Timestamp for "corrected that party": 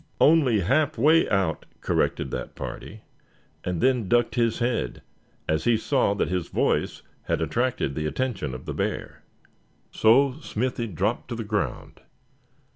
1.81-3.01